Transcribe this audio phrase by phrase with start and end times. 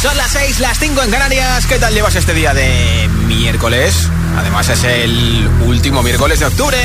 [0.00, 1.66] Son las 6, las 5 en Canarias.
[1.66, 4.08] ¿Qué tal llevas este día de miércoles?
[4.36, 6.78] Además es el último miércoles de octubre.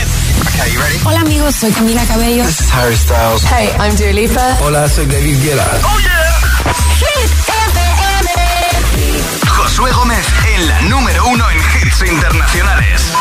[1.06, 2.44] Hola amigos, soy Camila Cabello.
[2.44, 3.44] This is Harry Styles.
[3.44, 4.58] Hey, I'm Dua Lipa.
[4.62, 5.80] Hola, soy David Guetta.
[5.84, 6.24] Oh yeah.
[9.48, 10.26] Josué Gómez
[10.56, 13.12] en la número uno en hits internacionales.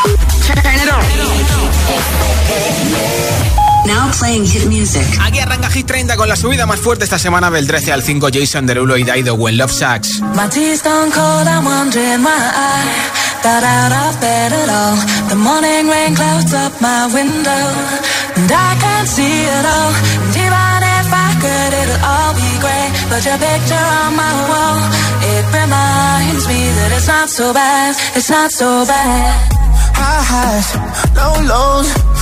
[3.86, 5.06] Now playing hit music.
[5.20, 8.28] Aquí arranca Hit 30 con la subida más fuerte esta semana del 13 al 5
[8.32, 10.20] Jason Derulo y Daido When Love Sucks.
[10.34, 14.96] My tea's done cold, I'm wondering why I got out of bed at all.
[15.28, 17.64] The morning rain clouds up my window,
[18.36, 19.92] and I can't see it all.
[20.22, 22.86] And even if I could, it'll all be grey.
[23.10, 24.78] But your picture on my wall,
[25.26, 29.58] it reminds me that it's not so bad, it's not so bad.
[29.94, 30.68] High highs,
[31.18, 32.21] low lows.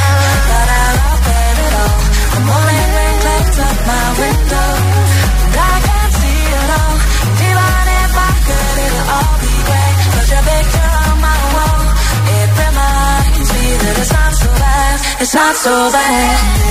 [15.21, 16.61] It's not so bad.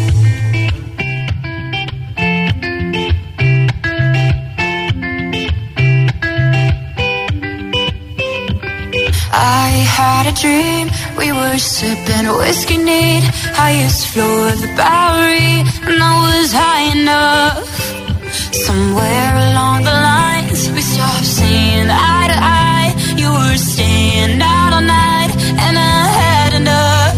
[9.33, 13.23] I had a dream, we were sipping whiskey neat,
[13.55, 17.69] highest floor of the Bowery, and I was high enough.
[18.67, 22.91] Somewhere along the lines, we stopped seeing eye to eye.
[23.17, 25.31] You were staying out all night,
[25.63, 27.15] and I had enough.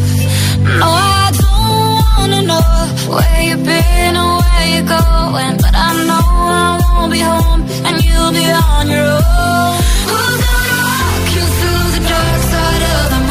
[0.80, 2.74] No, I don't wanna know
[3.16, 6.28] where you've been or where you're going, but I know
[6.62, 9.24] I won't be home, and you'll be on your own.
[11.42, 13.23] Through the dark side of the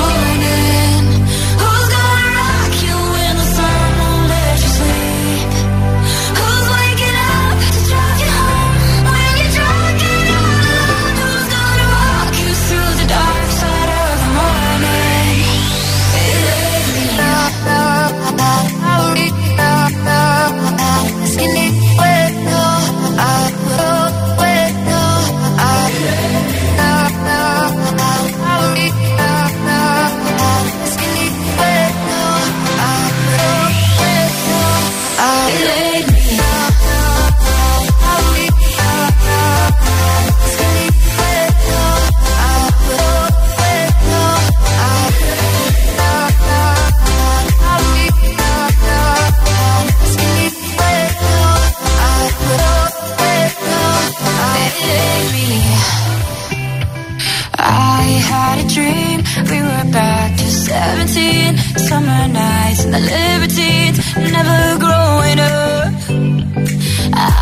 [61.92, 63.96] summer nights and the liberties,
[64.36, 65.92] never growing up.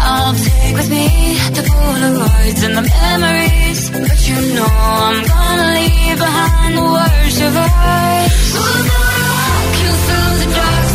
[0.07, 1.07] I'll take with me
[1.57, 4.71] the Polaroids and the memories, but you know
[5.03, 8.35] I'm gonna leave behind the words of ours.
[8.55, 8.85] We'll
[9.39, 10.90] walking through the dark.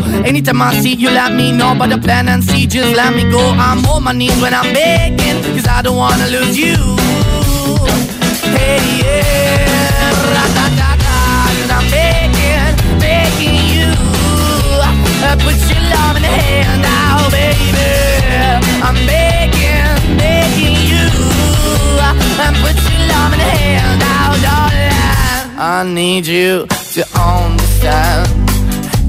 [0.00, 1.74] Got anytime I see, you let me know.
[1.78, 3.40] But the plan and see, just let me go.
[3.40, 6.76] I'm on my knees when I'm begging, cause I don't wanna lose you.
[8.56, 11.18] Hey, yeah, ra-da-da-da,
[11.58, 13.88] cause I'm begging, begging you.
[15.26, 17.90] Uh, put your love in the hand now, baby.
[18.86, 21.06] I'm begging, begging you.
[22.44, 25.58] And put your love in the hand now, darling.
[25.58, 28.45] I need you to understand.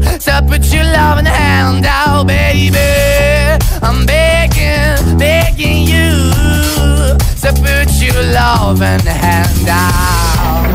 [0.00, 0.86] to put your.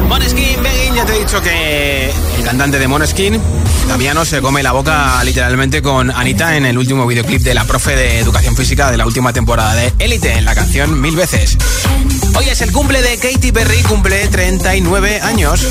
[0.07, 0.63] Moneskin,
[0.95, 3.39] ya te he dicho que el cantante de Moneskin,
[3.87, 7.95] Damiano, se come la boca literalmente con Anita en el último videoclip de la profe
[7.95, 11.57] de educación física de la última temporada de Élite en la canción Mil veces.
[12.35, 15.65] Hoy es el cumple de Katy Perry, cumple 39 años.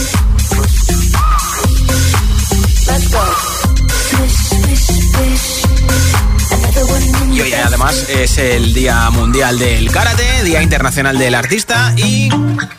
[7.33, 12.29] Y hoy además es el Día Mundial del Karate, Día Internacional del Artista y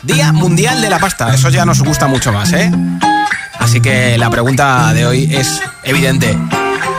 [0.04, 1.34] Día Mundial de la Pasta.
[1.34, 2.72] Eso ya nos gusta mucho más, ¿eh?
[3.60, 6.38] Así que la pregunta de hoy es evidente.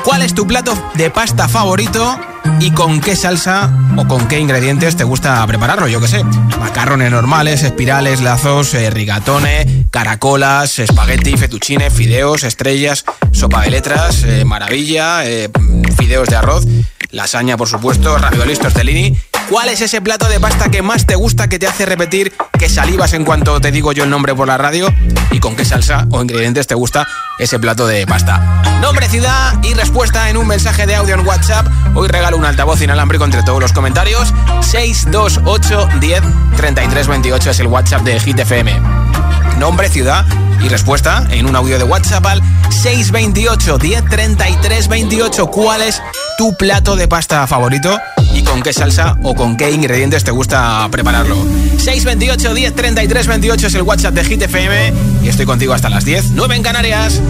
[0.05, 2.19] ¿Cuál es tu plato de pasta favorito
[2.63, 5.89] y con qué salsa o con qué ingredientes te gusta prepararlo?
[5.89, 6.23] Yo qué sé,
[6.61, 14.45] macarrones normales, espirales, lazos, eh, rigatones, caracolas, espagueti, fettuccine, fideos, estrellas, sopa de letras, eh,
[14.45, 15.51] maravilla, eh,
[15.97, 16.65] fideos de arroz,
[17.11, 19.19] lasaña por supuesto, raviolis, tortellini
[19.49, 22.69] ¿Cuál es ese plato de pasta que más te gusta, que te hace repetir, que
[22.69, 24.93] salivas en cuanto te digo yo el nombre por la radio?
[25.31, 27.07] ¿Y con qué salsa o ingredientes te gusta
[27.39, 28.63] ese plato de pasta?
[28.81, 31.67] Nombre, ciudad y respuesta en un mensaje de audio en WhatsApp.
[31.95, 34.33] Hoy regalo un altavoz inalámbrico entre todos los comentarios.
[34.61, 36.23] 628 10
[36.57, 38.81] 33 28 es el WhatsApp de Hit FM.
[39.59, 40.25] Nombre, ciudad
[40.61, 45.47] y respuesta en un audio de WhatsApp al 628 10 33 28.
[45.49, 46.01] ¿Cuál es
[46.39, 47.99] tu plato de pasta favorito?
[48.35, 51.37] y con qué salsa o con qué ingredientes te gusta prepararlo.
[51.79, 56.05] 628 10 33 28 es el WhatsApp de Hit FM y estoy contigo hasta las
[56.05, 57.21] 10, 9 en Canarias.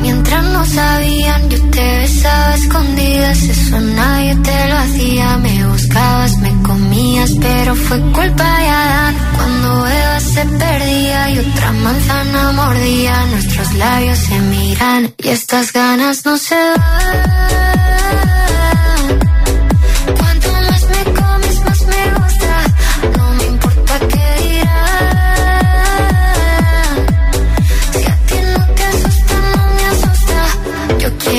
[0.00, 5.36] Mientras no sabían, yo te besaba escondidas, eso nadie te lo hacía.
[5.38, 9.14] Me buscabas, me comías, pero fue culpa de Adán.
[9.36, 16.24] Cuando Eva se perdía y otra manzana mordía, nuestros labios se miran y estas ganas
[16.24, 18.29] no se van.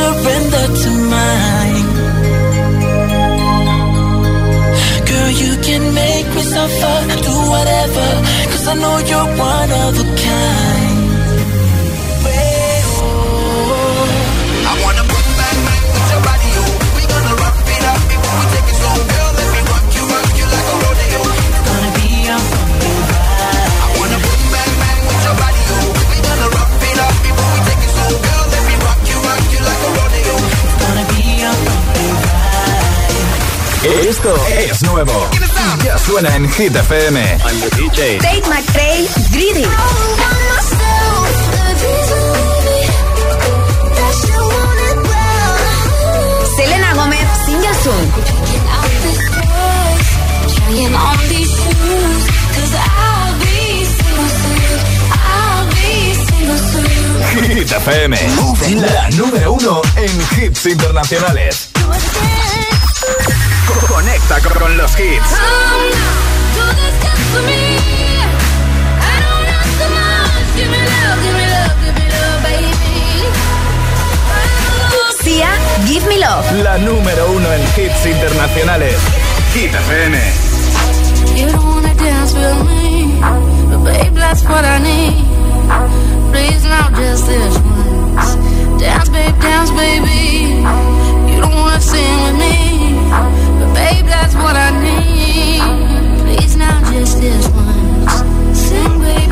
[0.00, 1.88] Surrender to mine.
[5.08, 8.08] Girl, you can make me suffer, do whatever,
[8.50, 10.89] cause I know you're one of a kind.
[34.20, 35.30] Esto es nuevo.
[35.82, 37.38] Ya suena en Hit FM.
[37.38, 39.64] Tate McRae, Greedy.
[46.54, 48.12] Selena be single soon.
[57.56, 58.18] Hit FM.
[58.82, 61.69] La número uno en hits internacionales.
[63.86, 65.30] Conecta con los hits.
[65.30, 66.14] Come now,
[66.54, 67.62] do this just for me.
[69.00, 70.46] I don't ask so much.
[70.56, 73.28] Give me love, give me love, give me love, baby.
[75.22, 75.50] Sia,
[75.86, 76.46] Give Me Love.
[76.62, 78.96] La número uno en hits internacionales.
[79.54, 80.16] Hit FM.
[81.36, 83.18] You don't wanna dance with me,
[83.70, 85.24] but babe, that's what I need.
[86.32, 88.36] Please now, just this once.
[88.78, 90.62] Dance, babe, dance, baby.
[91.30, 92.79] You don't wanna sing with me,
[93.10, 95.62] but babe, that's what I need.
[96.22, 98.58] Please now, just this once.
[98.58, 99.29] Sing, baby.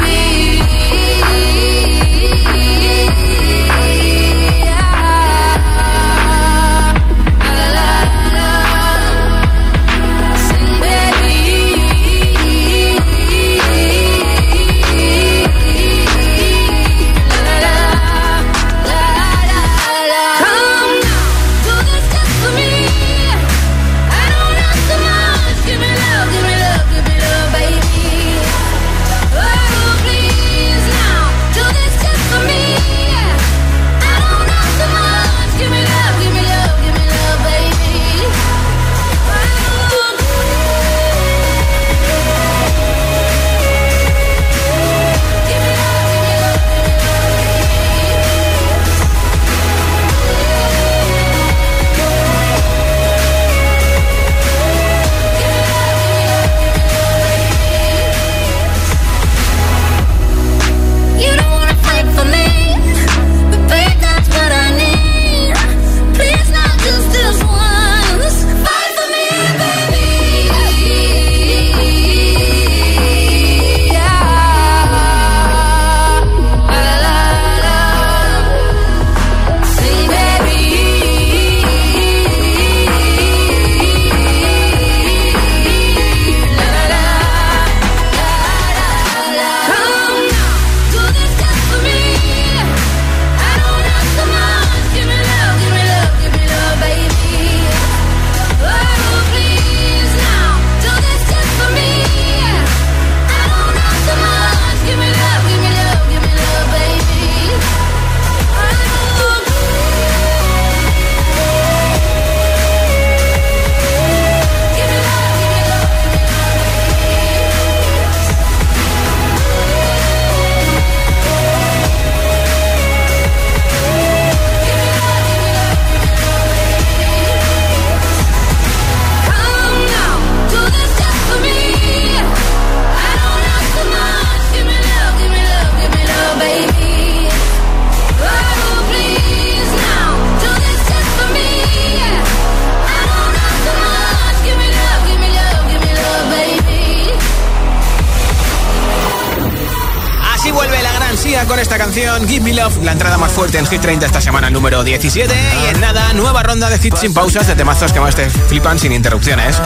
[152.29, 155.35] Give Me Love, la entrada más fuerte en Hit 30 esta semana, número 17.
[155.35, 158.79] Y en nada, nueva ronda de hits sin pausas, de temazos que más te flipan
[158.79, 159.61] sin interrupciones.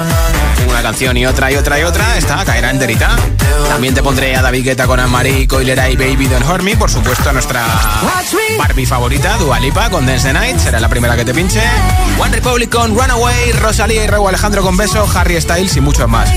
[0.67, 3.17] Una canción y otra y otra y otra, esta caerá enterita.
[3.69, 6.75] También te pondré a David Guetta con Anne-Marie, Coilera y Baby Don't Hurt Me.
[6.75, 7.67] Por supuesto, a nuestra
[8.59, 11.61] Barbie favorita, Dua Lipa con Dance the Night, será la primera que te pinche.
[12.19, 16.31] One Republic con Runaway, Rosalía y Raúl Alejandro con Beso, Harry Styles y muchos más.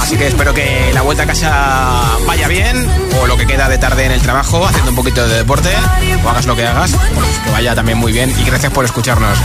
[0.00, 2.88] Así que espero que la vuelta a casa vaya bien,
[3.20, 5.70] o lo que queda de tarde en el trabajo, haciendo un poquito de deporte,
[6.24, 9.36] o hagas lo que hagas, pues que vaya también muy bien y gracias por escucharnos.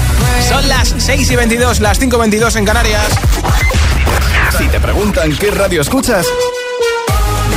[0.48, 3.08] Son las 6 y 22, las 5 y 22 en Canarias.
[4.58, 6.28] Si te preguntan qué radio escuchas,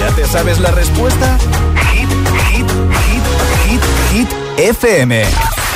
[0.00, 1.36] ¿ya te sabes la respuesta?
[1.92, 2.08] Hit,
[2.50, 2.70] hit,
[3.04, 3.22] hit,
[3.66, 3.82] hit,
[4.12, 5.24] hit FM.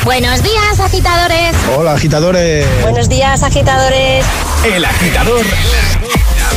[0.05, 1.55] Buenos días, agitadores.
[1.77, 2.67] Hola, agitadores.
[2.83, 4.25] Buenos días, agitadores.
[4.65, 5.45] El agitador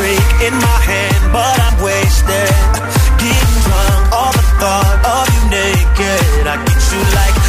[0.00, 2.52] drink in my hand, but I'm wasted.
[3.20, 6.48] Getting drunk, all the thought of you naked.
[6.48, 7.39] I get you like,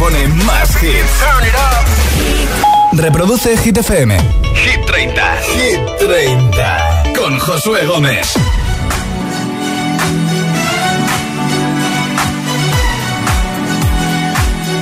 [0.00, 1.22] pone más hits.
[2.92, 4.16] Reproduce Hit FM.
[4.54, 5.36] Hit 30.
[5.42, 7.02] Hit 30.
[7.14, 8.32] Con Josué Gómez.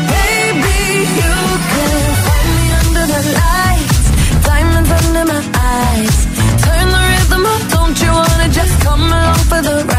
[0.06, 0.78] Baby,
[1.20, 1.34] you
[1.72, 4.04] can find me under the lights,
[4.46, 5.42] diamonds under my
[5.74, 6.16] eyes.
[6.62, 9.97] Turn the rhythm up, don't you wanna just come along for the ride?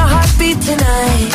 [0.00, 1.30] My heartbeat tonight.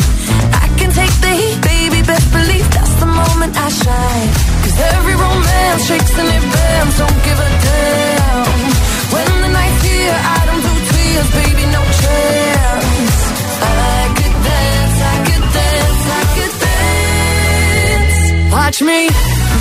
[0.64, 4.30] I can take the heat, baby, best believe that's the moment I shine.
[4.60, 8.46] 'Cause every romance shakes and it bends, don't give a damn.
[9.14, 13.18] When the night's here, I don't do tears, baby, no chance.
[13.62, 18.18] I could dance, I could dance, I could dance.
[18.56, 19.00] Watch me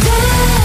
[0.06, 0.65] dance,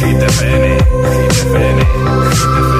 [0.00, 0.06] FM.
[0.06, 0.62] Hit FM.
[1.12, 2.79] Hit FM.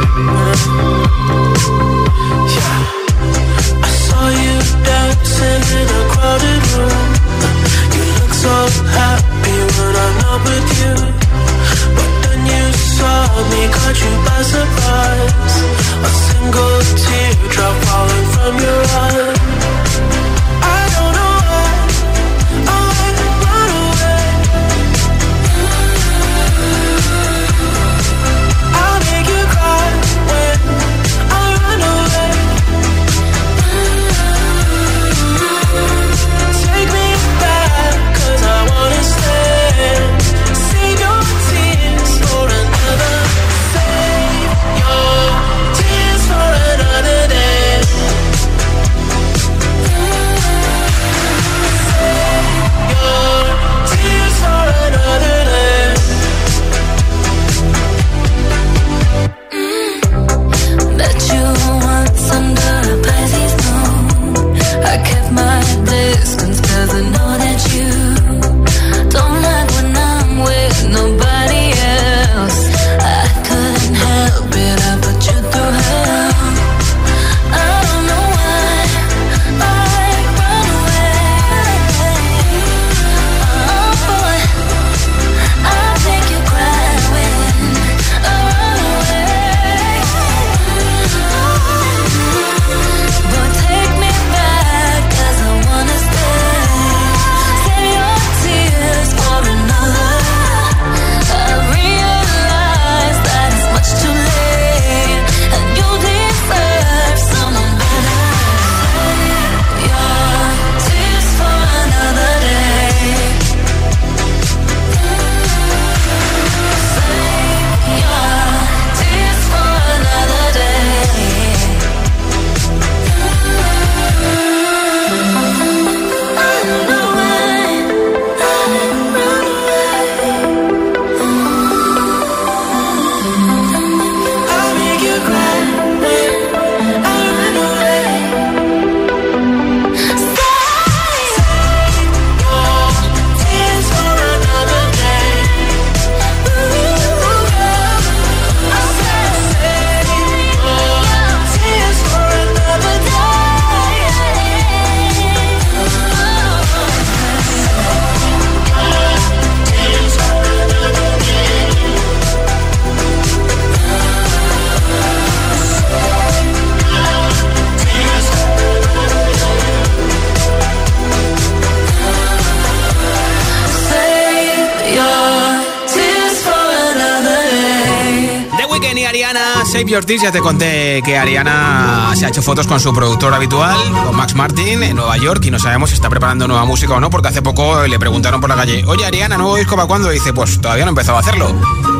[180.07, 180.23] Tears.
[180.23, 184.35] Ya te conté que Ariana se ha hecho fotos con su productor habitual, con Max
[184.35, 187.29] Martin, en Nueva York, y no sabemos si está preparando nueva música o no, porque
[187.29, 190.11] hace poco le preguntaron por la calle, oye Ariana, ¿nuevo disco para cuándo?
[190.11, 191.55] Dice, pues todavía no he empezado a hacerlo.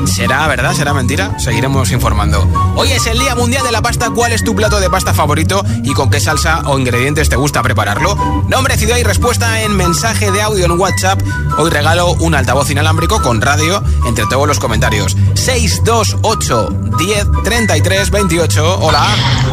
[0.05, 0.75] ¿Será verdad?
[0.75, 1.39] ¿Será mentira?
[1.39, 2.47] Seguiremos informando.
[2.77, 4.11] Hoy es el Día Mundial de la Pasta.
[4.11, 7.63] ¿Cuál es tu plato de pasta favorito y con qué salsa o ingredientes te gusta
[7.63, 8.17] prepararlo?
[8.49, 11.21] Nombre, ciudad y respuesta en mensaje de audio en WhatsApp.
[11.59, 15.17] Hoy regalo un altavoz inalámbrico con radio entre todos los comentarios.
[15.35, 18.79] 628 10 33 28.
[18.83, 19.07] Hola.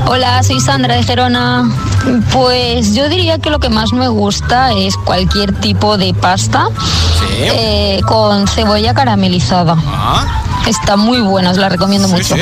[0.05, 1.63] Hola, soy Sandra de Gerona.
[2.33, 6.67] Pues yo diría que lo que más me gusta es cualquier tipo de pasta
[7.39, 9.77] eh, con cebolla caramelizada.
[9.87, 12.35] Ah, Está muy buena, os la recomiendo mucho.
[12.35, 12.41] sí.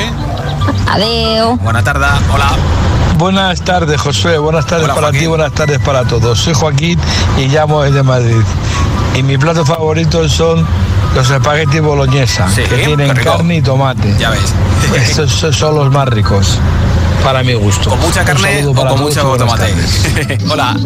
[0.92, 1.56] Adeo.
[1.58, 2.06] Buena tarde.
[2.34, 2.50] Hola.
[3.16, 4.38] Buenas tardes, José.
[4.38, 6.38] Buenas tardes para ti, buenas tardes para todos.
[6.40, 6.98] Soy Joaquín
[7.38, 8.42] y llamo desde Madrid.
[9.16, 10.66] Y mi plato favorito son
[11.14, 14.14] los espaguetis boloñesa, Sí, que tienen carne y tomate.
[14.18, 14.54] Ya ves.
[14.94, 16.58] Estos son- son los más ricos,
[17.22, 17.90] para mi gusto.
[17.90, 19.74] Con mucha carne o con mucho tomate.
[20.50, 20.76] Hola.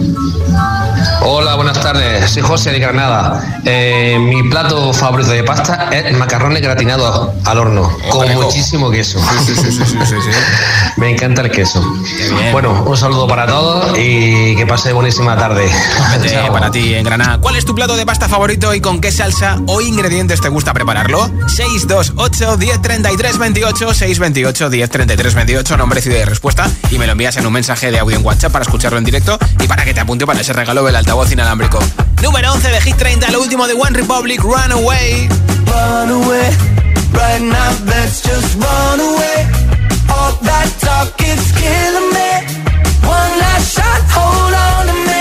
[1.23, 2.31] Hola, buenas tardes.
[2.31, 3.61] Soy José de Granada.
[3.65, 9.19] Eh, mi plato favorito de pasta es macarrones gratinados al horno, con muchísimo queso.
[9.19, 10.31] Sí, sí, sí, sí, sí, sí.
[10.97, 11.83] Me encanta el queso.
[12.53, 15.71] Bueno, un saludo para todos y que pase buenísima tarde.
[16.31, 16.53] Chao.
[16.53, 17.39] para ti en Granada.
[17.39, 20.73] ¿Cuál es tu plato de pasta favorito y con qué salsa o ingredientes te gusta
[20.73, 21.31] prepararlo?
[21.49, 27.13] 628 10 33 28 628 10 33 28 nombre, ciudad y respuesta y me lo
[27.13, 29.95] envías en un mensaje de audio en WhatsApp para escucharlo en directo y para que
[29.95, 31.79] te apunte para ese regalo del altavoz inalámbrico.
[32.23, 35.29] Número 11 de Hit 30, lo último de One Republic, Runaway.
[35.67, 36.51] Run away,
[37.13, 39.47] right now let's just run away.
[40.09, 42.31] All that talk is killing me.
[43.07, 45.20] One last shot, hold on to me.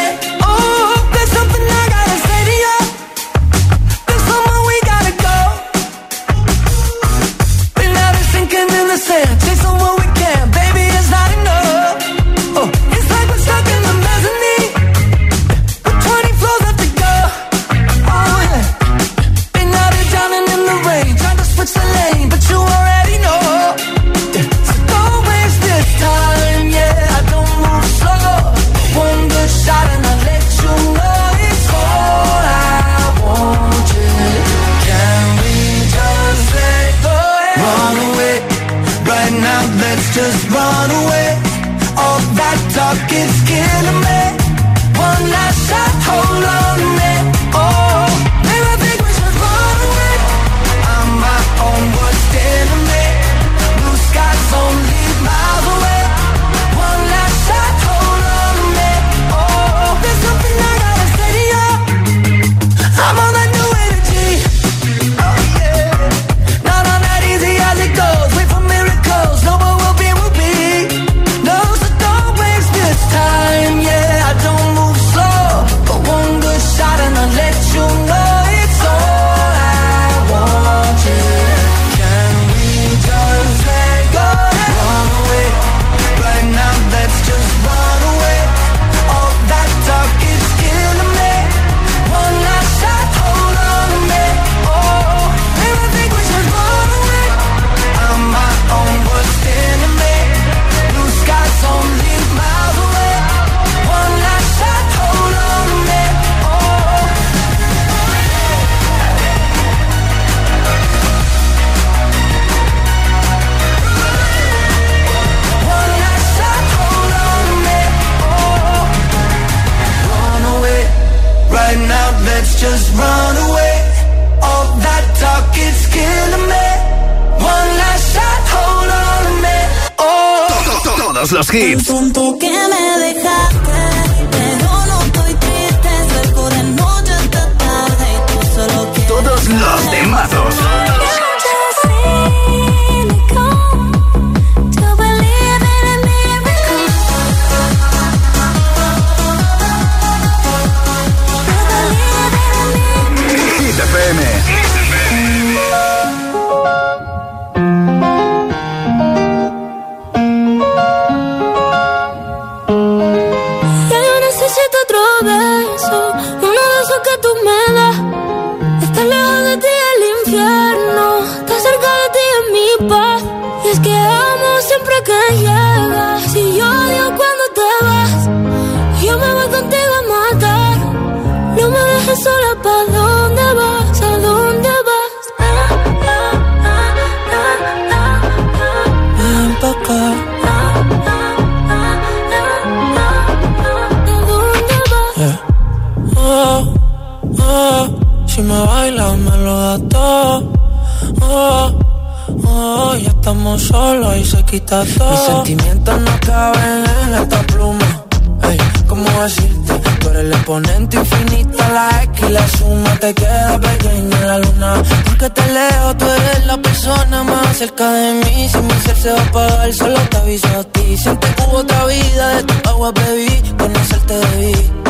[204.72, 208.06] Mis sentimientos no caben en esta pluma.
[208.44, 208.58] Ey,
[208.88, 209.74] ¿cómo decirte?
[210.00, 214.38] Tú eres el exponente infinito, la X y la suma te queda pequeña en la
[214.38, 214.84] luna.
[215.06, 218.48] Porque te leo, tú eres la persona más cerca de mí.
[218.48, 220.96] Si mi ser se va a apagar, solo te aviso a ti.
[220.98, 224.89] Siente que hubo otra vida, de tu agua bebí, conocerte debí.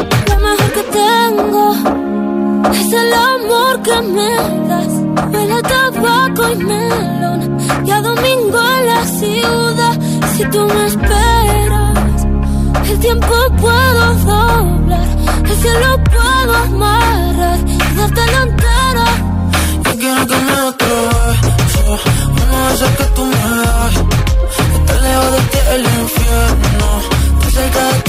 [2.90, 4.36] Es el amor que me
[4.68, 4.94] das.
[5.32, 7.58] Huele a tabaco y melón.
[7.86, 10.00] Y a domingo en la ciudad.
[10.36, 12.28] Si tú me esperas,
[12.90, 15.08] el tiempo puedo doblar.
[15.50, 17.60] El cielo puedo amarrar.
[17.68, 19.08] Y darte la entera.
[19.86, 20.96] Yo quiero que me otro
[21.58, 22.00] beso,
[22.42, 23.96] uno de que tú me das.
[24.76, 26.88] Estar lejos de ti el infierno,
[27.40, 28.09] estar cerca de ti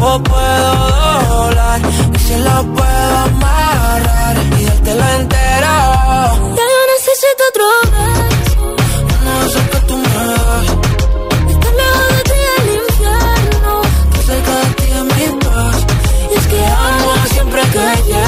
[0.00, 0.74] o puedo
[1.28, 1.80] doblar.
[2.14, 5.74] Y si la puedo amarrar y te dártela entera.
[6.56, 8.76] Ya yo necesito otro beso.
[9.24, 10.68] No sé que tú me das.
[11.52, 13.72] Estar lejos de ti el infierno.
[14.12, 15.76] Que cerca de ti es mi paz.
[16.30, 18.27] Y es que amo siempre que llegas.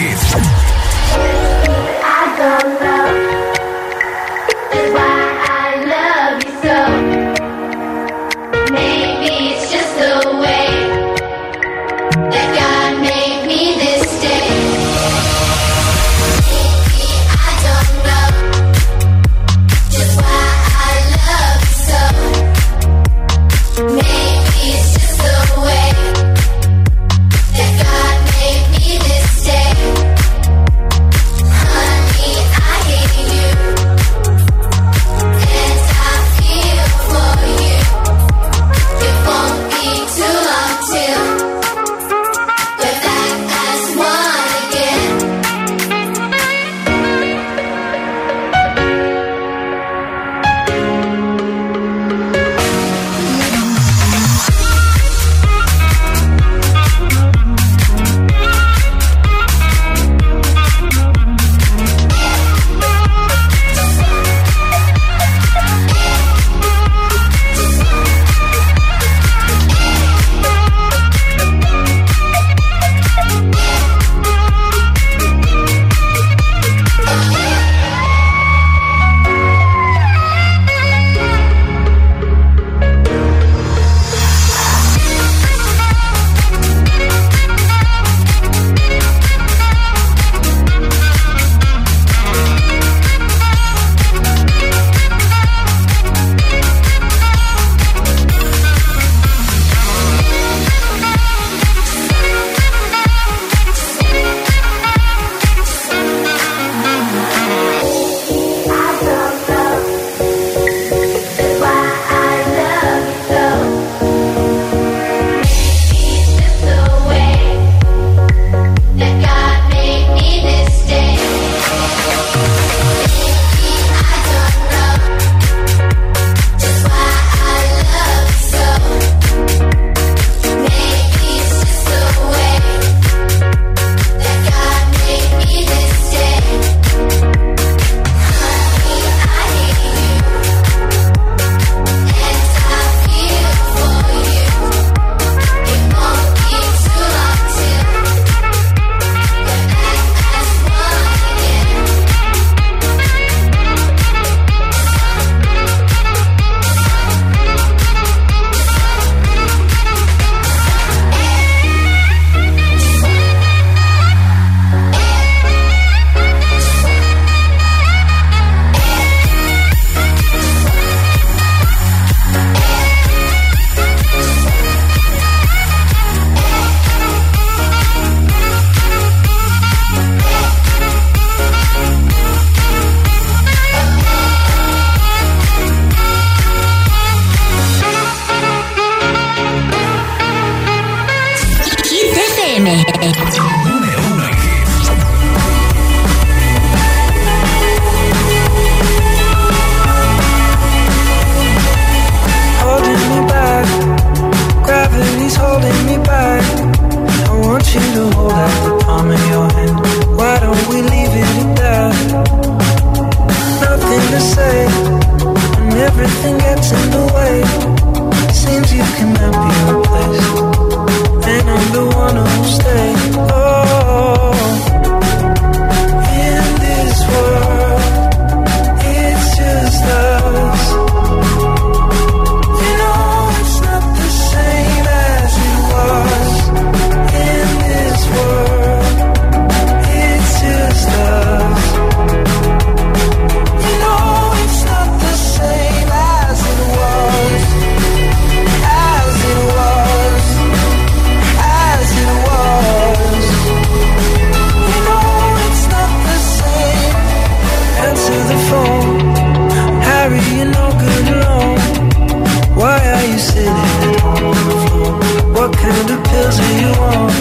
[265.41, 267.13] What kind of pills do you want?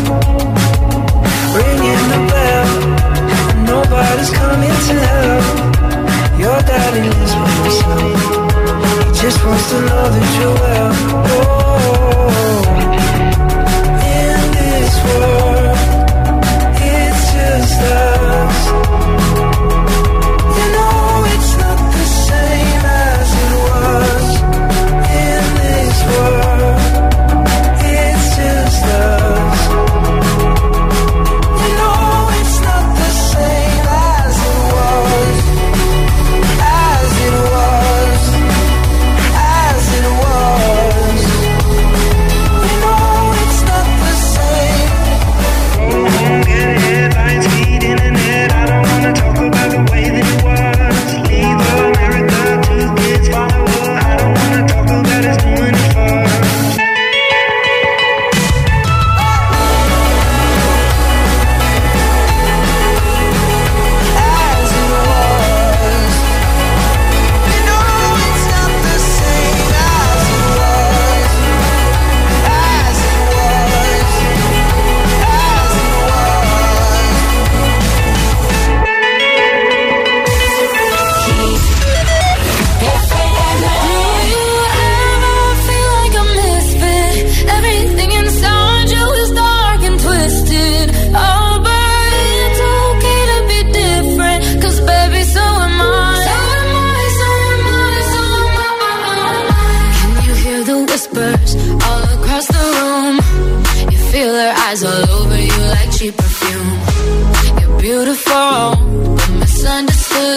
[1.56, 2.68] Ringing the bell,
[3.64, 5.44] nobody's coming to help.
[6.38, 8.20] Your daddy lives by himself.
[9.06, 10.92] He just wants to know that you're well.
[11.32, 12.28] Oh,
[14.04, 15.39] in this world.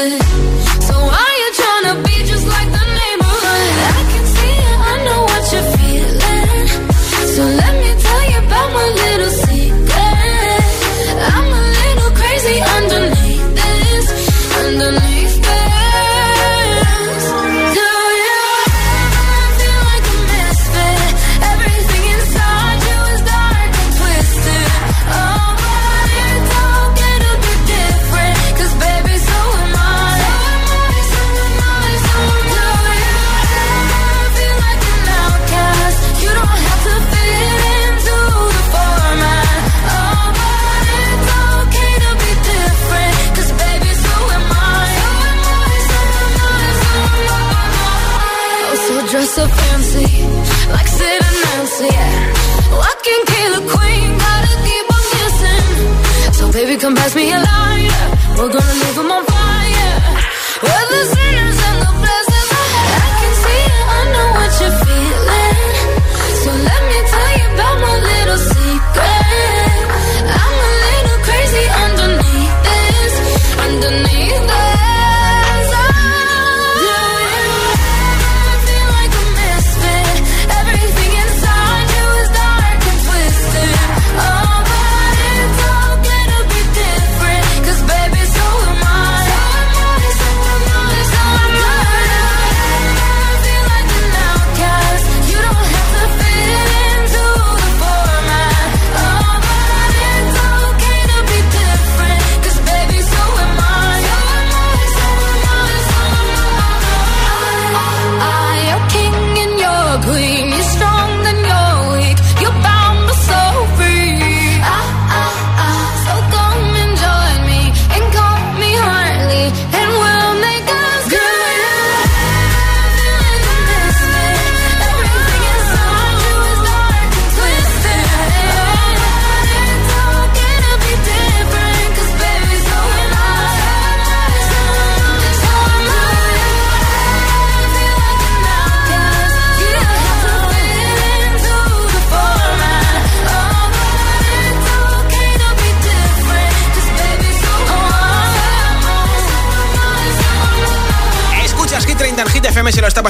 [0.09, 0.82] good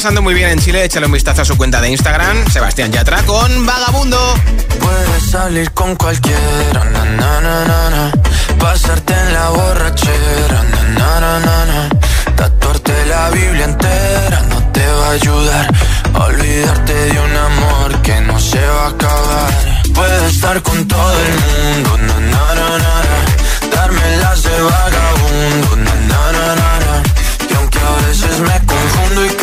[0.04, 0.84] pasando muy bien en Chile.
[0.84, 4.20] Échale un vistazo a su cuenta de Instagram, Sebastián Yatra con Vagabundo.
[4.82, 8.12] Puedes salir con cualquiera, na, na, na,
[8.60, 10.62] pasarte en la borrachera,
[12.36, 15.68] tatuarte la Biblia entera no te va a ayudar
[16.16, 19.54] olvidarte de un amor que no se va a acabar.
[19.93, 21.97] Puedes estar con todo el mundo,
[23.74, 25.78] darme las de vagabundo,
[27.49, 29.43] y aunque a veces me confundo y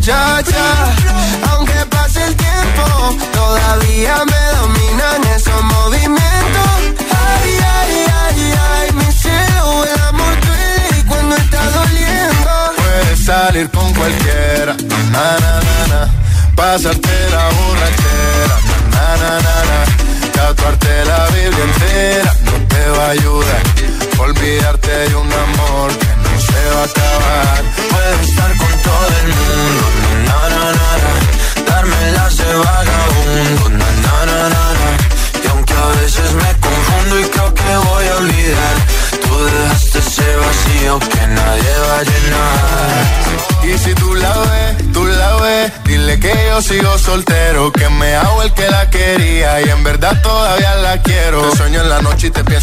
[0.00, 0.94] muchacha.
[1.50, 6.70] Aunque pase el tiempo, todavía me dominan esos movimientos.
[7.10, 12.50] Ay, ay, ay, ay, mi cielo, el amor duele cuando está doliendo.
[12.76, 14.74] Puedes salir con cualquiera,
[15.12, 16.08] na, na, na, na.
[16.56, 18.56] pasarte la borrachera,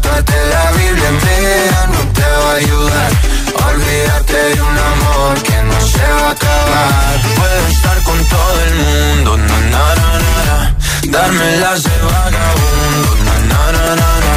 [0.00, 3.10] Tatuarte la Biblia entera no te va a ayudar.
[3.68, 7.20] Olvídate de un amor que no se va a acabar.
[7.36, 10.76] Puedo estar con todo el mundo, na na na na, na.
[11.10, 14.34] Dármelas de vagabundo, na na na na na.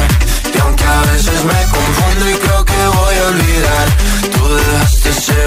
[0.54, 3.86] Y aunque a veces me confundo y creo que voy a olvidar
[4.32, 5.46] Tú dejaste ese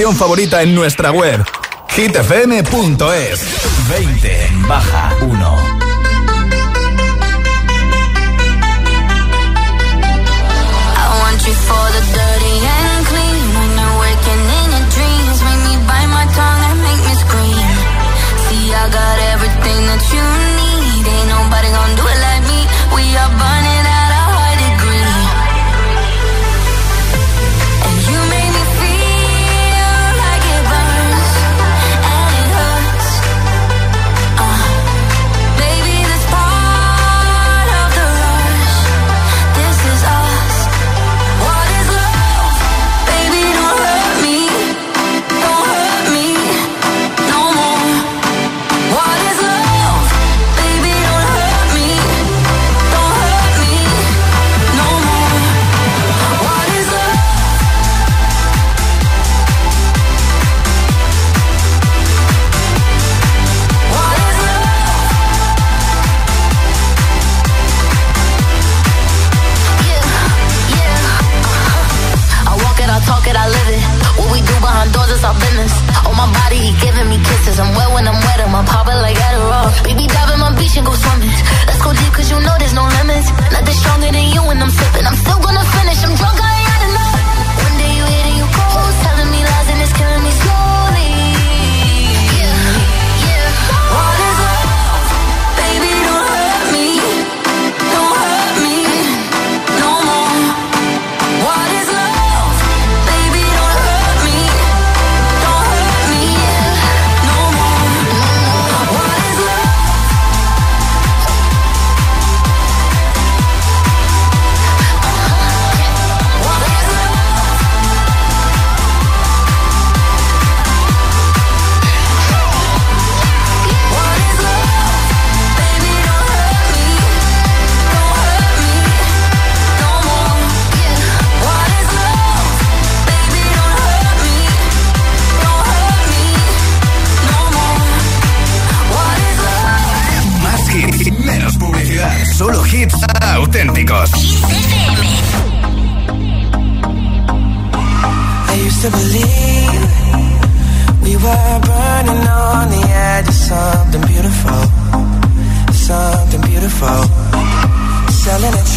[0.00, 1.44] canción favorita en nuestra web
[1.90, 3.44] hitfm.es
[3.90, 5.09] 20 baja.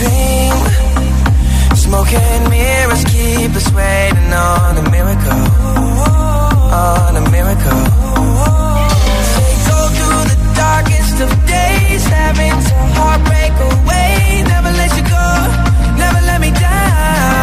[0.03, 0.55] Dream,
[1.75, 5.43] smoking mirrors keep us waiting on a miracle,
[6.87, 7.83] on a miracle.
[9.37, 14.43] They go through the darkest of days, having to heartbreak away.
[14.53, 15.27] Never let you go,
[16.03, 17.42] never let me down.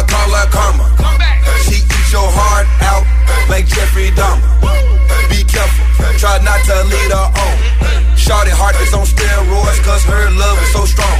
[0.00, 0.86] I call her karma.
[1.68, 3.04] She eats your heart out
[3.52, 4.48] like Jeffrey Dahmer.
[5.28, 5.84] Be careful,
[6.16, 8.16] try not to lead her on.
[8.16, 11.18] Shorty heart is on steroids cause her love is so strong.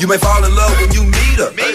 [0.00, 1.11] You may fall in love when you.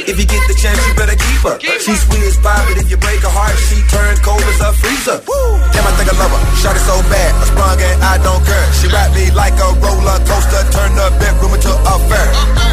[0.08, 1.60] If you get the chance, you better keep her.
[1.60, 4.64] Keep she sweet as pie, but if you break her heart, she turn cold as
[4.64, 5.20] a freezer.
[5.28, 5.60] Woo.
[5.76, 6.39] Damn, I think I love her.
[6.55, 8.66] Shot it so bad, I sprung and I don't care.
[8.80, 12.30] She wrapped me like a roller coaster, turned the bedroom into a fair.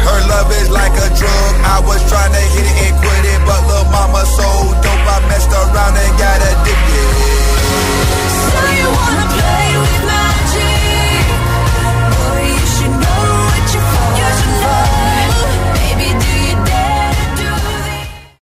[0.07, 1.51] Her love is like a drug.
[1.67, 4.47] I was trying to hit it and quit it, but little mama so
[4.79, 7.07] dope, I messed around and got addicted.
[8.31, 10.14] So you wanna play with me?